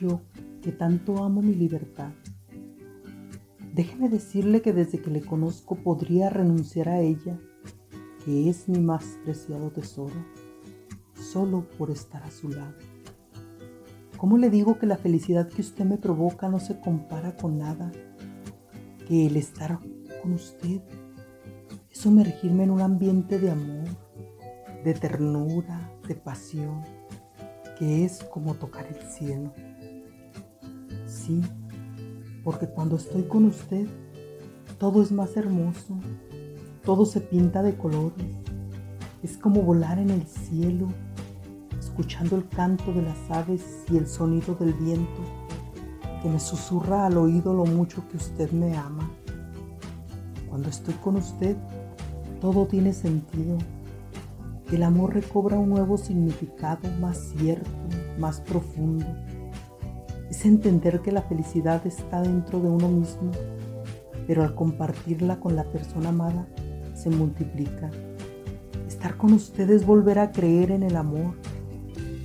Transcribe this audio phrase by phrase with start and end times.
[0.00, 0.20] yo
[0.62, 2.12] que tanto amo mi libertad.
[3.74, 7.38] Déjeme decirle que desde que le conozco podría renunciar a ella,
[8.24, 10.14] que es mi más preciado tesoro,
[11.14, 12.74] solo por estar a su lado.
[14.16, 17.92] ¿Cómo le digo que la felicidad que usted me provoca no se compara con nada?
[19.06, 19.78] Que el estar
[20.20, 20.80] con usted
[21.88, 23.86] es sumergirme en un ambiente de amor,
[24.84, 26.82] de ternura, de pasión,
[27.78, 29.52] que es como tocar el cielo.
[32.44, 33.86] Porque cuando estoy con usted,
[34.78, 35.98] todo es más hermoso,
[36.84, 38.26] todo se pinta de colores,
[39.22, 40.88] es como volar en el cielo
[41.78, 45.20] escuchando el canto de las aves y el sonido del viento
[46.22, 49.10] que me susurra al oído lo mucho que usted me ama.
[50.48, 51.56] Cuando estoy con usted,
[52.40, 53.58] todo tiene sentido.
[54.70, 57.70] El amor recobra un nuevo significado más cierto,
[58.18, 59.06] más profundo.
[60.30, 63.30] Es entender que la felicidad está dentro de uno mismo,
[64.26, 66.46] pero al compartirla con la persona amada
[66.94, 67.90] se multiplica.
[68.86, 71.34] Estar con usted es volver a creer en el amor,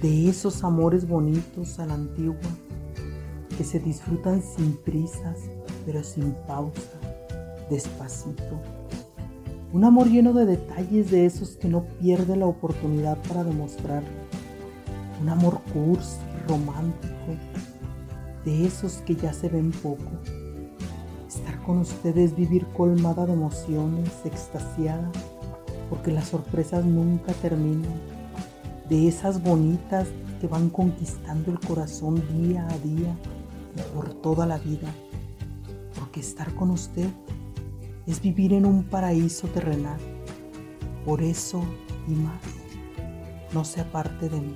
[0.01, 2.49] de esos amores bonitos a la antigua
[3.57, 5.37] que se disfrutan sin prisas,
[5.85, 6.99] pero sin pausa,
[7.69, 8.59] despacito.
[9.71, 14.03] Un amor lleno de detalles de esos que no pierde la oportunidad para demostrar.
[15.21, 17.13] Un amor cursi, romántico,
[18.45, 20.11] de esos que ya se ven poco.
[21.27, 25.11] Estar con ustedes, vivir colmada de emociones, extasiada,
[25.89, 27.99] porque las sorpresas nunca terminan
[28.89, 30.07] de esas bonitas
[30.41, 33.15] que van conquistando el corazón día a día
[33.75, 34.93] y por toda la vida.
[35.97, 37.09] Porque estar con usted
[38.05, 39.99] es vivir en un paraíso terrenal.
[41.05, 41.63] Por eso
[42.07, 42.41] y más,
[43.53, 44.55] no se aparte de mí.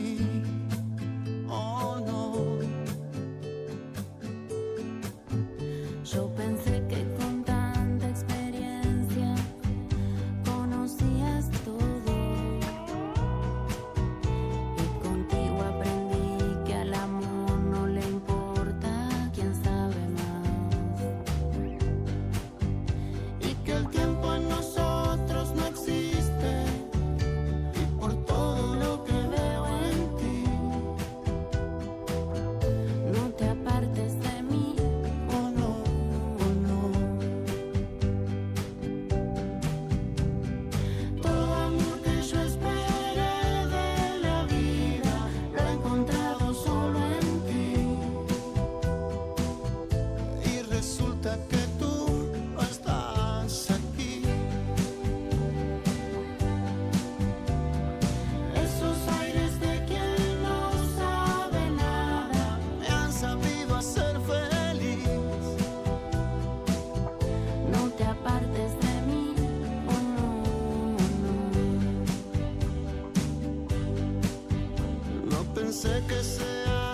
[75.71, 76.43] pensé que ese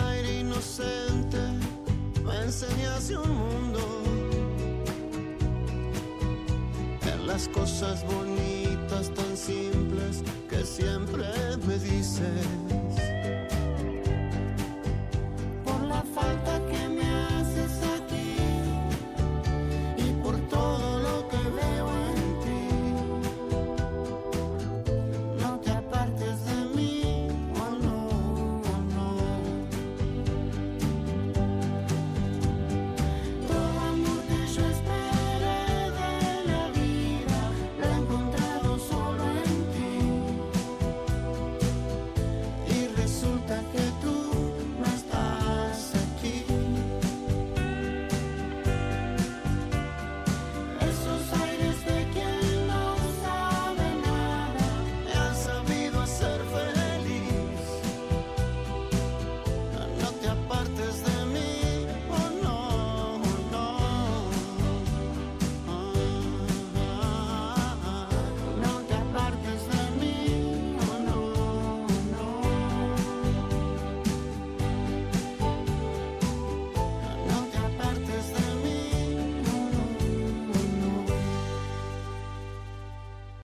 [0.07, 1.39] aire inocente
[2.23, 3.79] me enseñase un mundo.
[7.11, 11.25] En las cosas bonitas tan simples que siempre
[11.65, 13.16] me dices.